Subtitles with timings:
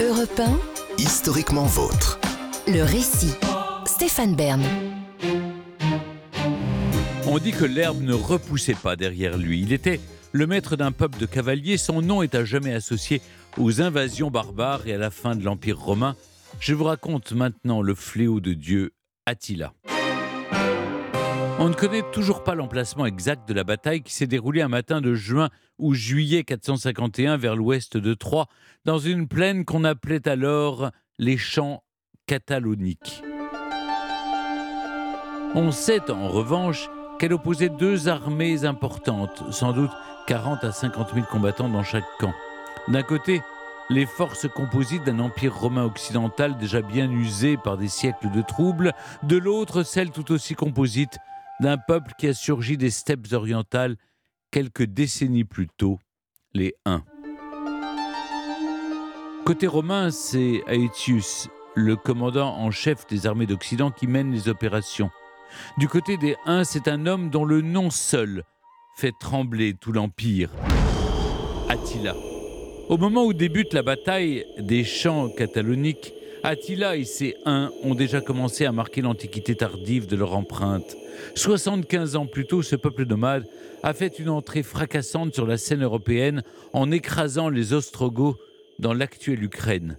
[0.00, 0.58] Europe 1,
[0.98, 2.20] Historiquement vôtre.
[2.66, 3.34] le récit.
[3.86, 4.62] Stéphane Bern.
[7.26, 9.60] On dit que l'herbe ne repoussait pas derrière lui.
[9.60, 10.00] Il était
[10.32, 11.78] le maître d'un peuple de cavaliers.
[11.78, 13.20] Son nom est à jamais associé
[13.56, 16.14] aux invasions barbares et à la fin de l'Empire romain.
[16.60, 18.92] Je vous raconte maintenant le fléau de Dieu,
[19.26, 19.72] Attila.
[21.58, 25.00] On ne connaît toujours pas l'emplacement exact de la bataille qui s'est déroulée un matin
[25.00, 28.46] de juin ou juillet 451 vers l'ouest de Troie,
[28.84, 31.82] dans une plaine qu'on appelait alors les champs
[32.26, 33.22] cataloniques.
[35.54, 39.90] On sait en revanche qu'elle opposait deux armées importantes, sans doute
[40.26, 42.34] 40 à 50 000 combattants dans chaque camp.
[42.88, 43.40] D'un côté,
[43.90, 48.92] les forces composites d'un empire romain occidental déjà bien usé par des siècles de troubles,
[49.22, 51.18] de l'autre, celles tout aussi composites
[51.60, 53.96] d'un peuple qui a surgi des steppes orientales
[54.50, 55.98] quelques décennies plus tôt,
[56.54, 57.04] les Huns.
[59.44, 65.10] Côté romain, c'est Aetius, le commandant en chef des armées d'Occident, qui mène les opérations.
[65.78, 68.42] Du côté des Huns, c'est un homme dont le nom seul
[68.96, 70.50] fait trembler tout l'Empire.
[71.68, 72.14] Attila.
[72.88, 76.12] Au moment où débute la bataille des champs cataloniques,
[76.42, 80.96] Attila et ses Huns ont déjà commencé à marquer l'antiquité tardive de leur empreinte.
[81.34, 83.46] 75 ans plus tôt, ce peuple nomade
[83.82, 88.38] a fait une entrée fracassante sur la scène européenne en écrasant les Ostrogoths
[88.78, 89.98] dans l'actuelle Ukraine.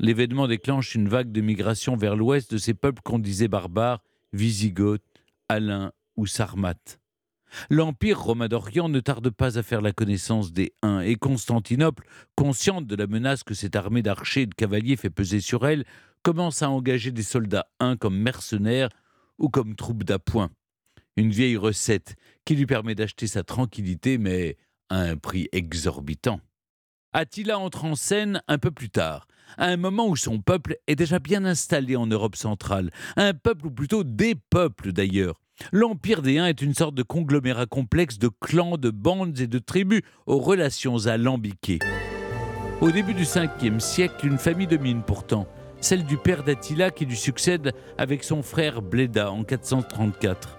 [0.00, 5.02] L'événement déclenche une vague de migration vers l'ouest de ces peuples qu'on disait barbares, Wisigoths,
[5.48, 6.98] Alains ou Sarmates.
[7.70, 12.86] L'Empire romain d'Orient ne tarde pas à faire la connaissance des Huns et Constantinople, consciente
[12.86, 15.84] de la menace que cette armée d'archers et de cavaliers fait peser sur elle,
[16.22, 18.90] commence à engager des soldats Huns comme mercenaires
[19.38, 20.50] ou comme troupes d'appoint.
[21.16, 24.56] Une vieille recette qui lui permet d'acheter sa tranquillité, mais
[24.88, 26.40] à un prix exorbitant.
[27.12, 30.96] Attila entre en scène un peu plus tard, à un moment où son peuple est
[30.96, 35.40] déjà bien installé en Europe centrale, un peuple ou plutôt des peuples d'ailleurs.
[35.72, 39.58] L'Empire des Huns est une sorte de conglomérat complexe de clans, de bandes et de
[39.58, 41.78] tribus aux relations alambiquées.
[42.80, 45.46] Au début du 5e siècle, une famille domine pourtant,
[45.80, 50.58] celle du père d'Attila qui lui succède avec son frère Bléda en 434.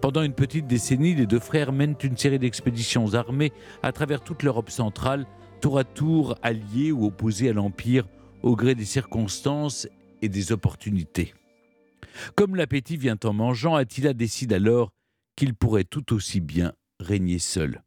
[0.00, 3.52] Pendant une petite décennie, les deux frères mènent une série d'expéditions armées
[3.82, 5.26] à travers toute l'Europe centrale,
[5.60, 8.06] tour à tour alliés ou opposés à l'Empire
[8.42, 9.88] au gré des circonstances
[10.22, 11.32] et des opportunités.
[12.34, 14.92] Comme l'appétit vient en mangeant, Attila décide alors
[15.36, 17.82] qu'il pourrait tout aussi bien régner seul.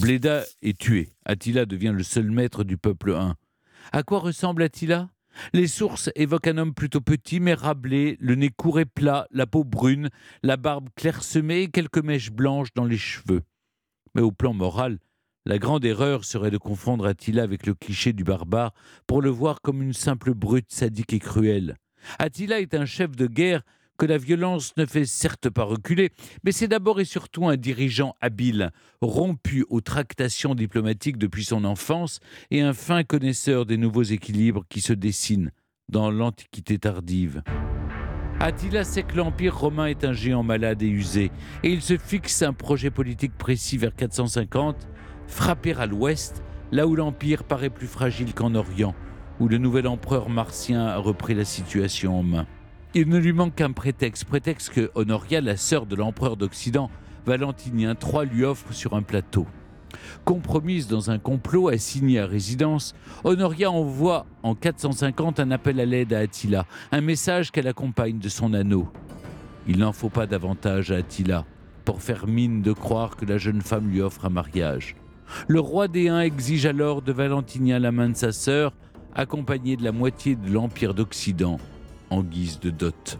[0.00, 1.12] Bléda est tué.
[1.24, 3.36] Attila devient le seul maître du peuple Hun.
[3.92, 5.08] À quoi ressemble Attila?
[5.52, 9.46] Les sources évoquent un homme plutôt petit mais rablé, le nez court et plat, la
[9.46, 10.10] peau brune,
[10.42, 13.42] la barbe clairsemée et quelques mèches blanches dans les cheveux.
[14.14, 14.98] Mais au plan moral,
[15.46, 18.74] la grande erreur serait de confondre Attila avec le cliché du barbare
[19.06, 21.76] pour le voir comme une simple brute sadique et cruelle.
[22.18, 23.62] Attila est un chef de guerre
[23.98, 26.10] que la violence ne fait certes pas reculer,
[26.44, 28.70] mais c'est d'abord et surtout un dirigeant habile,
[29.00, 32.20] rompu aux tractations diplomatiques depuis son enfance
[32.50, 35.50] et un fin connaisseur des nouveaux équilibres qui se dessinent
[35.88, 37.42] dans l'Antiquité tardive.
[38.40, 41.32] Attila sait que l'Empire romain est un géant malade et usé,
[41.64, 44.86] et il se fixe un projet politique précis vers 450,
[45.26, 48.94] frapper à l'ouest, là où l'Empire paraît plus fragile qu'en Orient,
[49.40, 52.46] où le nouvel empereur martien a repris la situation en main.
[52.94, 56.90] Il ne lui manque qu'un prétexte, prétexte que Honoria, la sœur de l'empereur d'Occident,
[57.26, 59.46] Valentinien III, lui offre sur un plateau.
[60.24, 62.94] Compromise dans un complot assigné à résidence,
[63.24, 68.28] Honoria envoie en 450 un appel à l'aide à Attila, un message qu'elle accompagne de
[68.28, 68.88] son anneau.
[69.66, 71.44] Il n'en faut pas davantage à Attila
[71.84, 74.96] pour faire mine de croire que la jeune femme lui offre un mariage.
[75.46, 78.72] Le roi des Huns exige alors de Valentinien la main de sa sœur,
[79.18, 81.58] accompagnée de la moitié de l'Empire d'Occident
[82.08, 83.18] en guise de dot.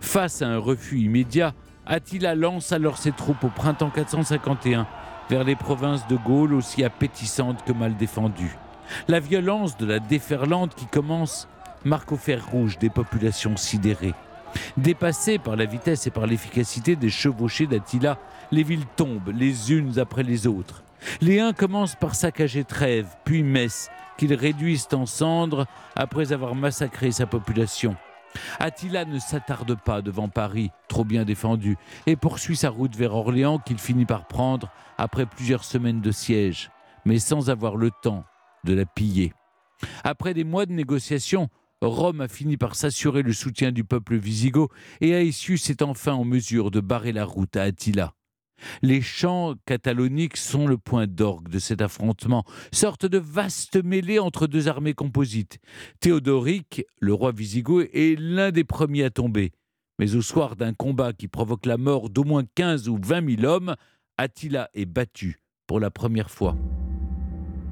[0.00, 1.52] Face à un refus immédiat,
[1.86, 4.86] Attila lance alors ses troupes au printemps 451
[5.28, 8.56] vers les provinces de Gaule aussi appétissantes que mal défendues.
[9.06, 11.46] La violence de la déferlante qui commence
[11.84, 14.14] marque au fer rouge des populations sidérées.
[14.78, 18.18] Dépassées par la vitesse et par l'efficacité des chevauchés d'Attila,
[18.50, 20.82] les villes tombent les unes après les autres.
[21.20, 25.66] Les Huns commencent par saccager Trèves, puis Metz, qu'ils réduisent en cendres
[25.96, 27.96] après avoir massacré sa population.
[28.58, 31.76] Attila ne s'attarde pas devant Paris, trop bien défendu,
[32.06, 36.70] et poursuit sa route vers Orléans qu'il finit par prendre après plusieurs semaines de siège,
[37.04, 38.24] mais sans avoir le temps
[38.64, 39.32] de la piller.
[40.04, 41.48] Après des mois de négociations,
[41.80, 44.70] Rome a fini par s'assurer le soutien du peuple wisigoth
[45.00, 48.12] et Aetius est enfin en mesure de barrer la route à Attila.
[48.82, 54.46] Les chants cataloniques sont le point d'orgue de cet affrontement, sorte de vaste mêlée entre
[54.46, 55.58] deux armées composites.
[56.00, 59.52] Théodoric, le roi wisigoth, est l'un des premiers à tomber.
[59.98, 63.44] Mais au soir d'un combat qui provoque la mort d'au moins 15 ou 20 000
[63.44, 63.74] hommes,
[64.16, 66.56] Attila est battu pour la première fois.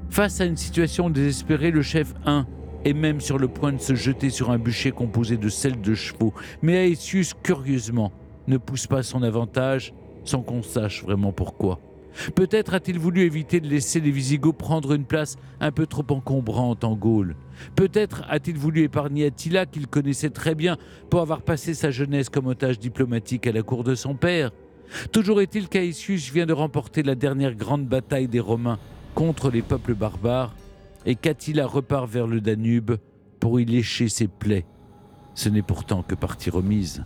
[0.09, 2.45] Face à une situation désespérée, le chef 1
[2.85, 5.93] est même sur le point de se jeter sur un bûcher composé de selles de
[5.93, 6.33] chevaux.
[6.61, 8.11] Mais Aetius, curieusement,
[8.47, 9.93] ne pousse pas son avantage
[10.27, 11.79] sans qu'on sache vraiment pourquoi.
[12.35, 16.83] Peut-être a-t-il voulu éviter de laisser les Visigoths prendre une place un peu trop encombrante
[16.83, 17.35] en Gaule.
[17.75, 20.77] Peut-être a-t-il voulu épargner Attila, qu'il connaissait très bien
[21.09, 24.51] pour avoir passé sa jeunesse comme otage diplomatique à la cour de son père.
[25.11, 28.79] Toujours est-il qu'Aetius vient de remporter la dernière grande bataille des Romains
[29.13, 30.55] contre les peuples barbares
[31.05, 32.93] et qu'Attila repart vers le Danube
[33.39, 34.65] pour y lécher ses plaies.
[35.35, 37.03] Ce n'est pourtant que partie remise.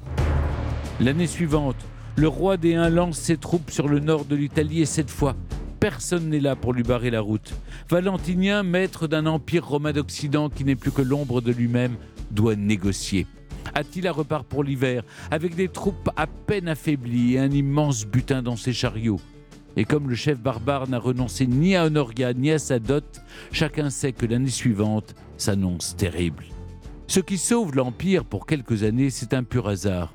[1.00, 1.76] L'année suivante,
[2.16, 5.36] le roi des Huns lance ses troupes sur le nord de l'Italie et cette fois,
[5.80, 7.54] personne n'est là pour lui barrer la route.
[7.90, 11.96] Valentinien, maître d'un empire romain d'Occident qui n'est plus que l'ombre de lui-même,
[12.30, 13.28] doit négocier.
[13.74, 18.56] Attila repart pour l'hiver, avec des troupes à peine affaiblies et un immense butin dans
[18.56, 19.22] ses chariots.
[19.78, 23.22] Et comme le chef barbare n'a renoncé ni à Honoria ni à sa dot,
[23.54, 26.44] chacun sait que l'année suivante s'annonce terrible.
[27.08, 30.14] Ce qui sauve l'Empire pour quelques années, c'est un pur hasard.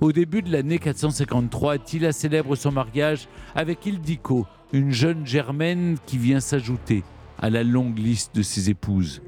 [0.00, 6.18] Au début de l'année 453, Attila célèbre son mariage avec Ildico, une jeune germaine qui
[6.18, 7.02] vient s'ajouter
[7.38, 9.22] à la longue liste de ses épouses.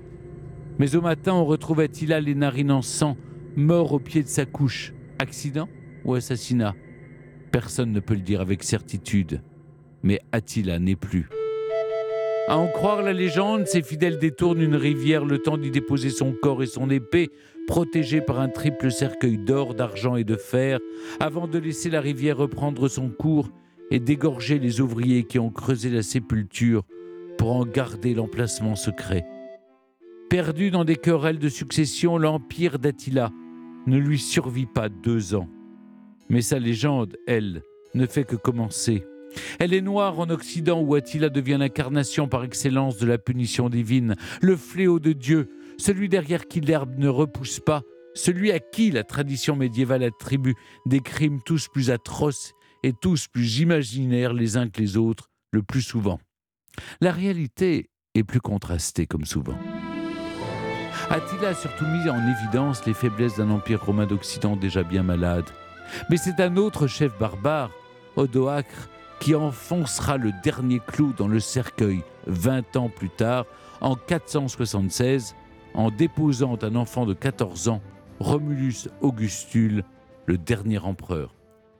[0.78, 3.16] Mais au matin, on retrouve Attila les narines en sang,
[3.56, 4.92] mort au pied de sa couche.
[5.18, 5.68] Accident
[6.04, 6.74] ou assassinat?
[7.50, 9.42] Personne ne peut le dire avec certitude.
[10.02, 11.28] Mais Attila n'est plus.
[12.48, 16.32] À en croire la légende, ses fidèles détournent une rivière le temps d'y déposer son
[16.32, 17.30] corps et son épée,
[17.66, 20.78] protégés par un triple cercueil d'or, d'argent et de fer,
[21.20, 23.50] avant de laisser la rivière reprendre son cours
[23.90, 26.82] et d'égorger les ouvriers qui ont creusé la sépulture
[27.38, 29.26] pour en garder l'emplacement secret.
[30.30, 33.30] Perdu dans des querelles de succession, l'empire d'Attila
[33.86, 35.48] ne lui survit pas deux ans.
[36.30, 37.62] Mais sa légende, elle,
[37.94, 39.04] ne fait que commencer.
[39.58, 44.14] Elle est noire en Occident où Attila devient l'incarnation par excellence de la punition divine,
[44.40, 47.82] le fléau de Dieu, celui derrière qui l'herbe ne repousse pas,
[48.14, 50.54] celui à qui la tradition médiévale attribue
[50.86, 52.52] des crimes tous plus atroces
[52.82, 56.19] et tous plus imaginaires les uns que les autres, le plus souvent.
[57.00, 59.56] La réalité est plus contrastée comme souvent.
[61.10, 65.44] Attila a surtout mis en évidence les faiblesses d'un empire romain d'Occident déjà bien malade?
[66.10, 67.70] Mais c'est un autre chef barbare,
[68.16, 68.88] Odoacre,
[69.20, 73.46] qui enfoncera le dernier clou dans le cercueil 20 ans plus tard,
[73.80, 75.34] en 476,
[75.74, 77.80] en déposant un enfant de 14 ans,
[78.20, 79.84] Romulus Augustule,
[80.26, 81.34] le dernier empereur.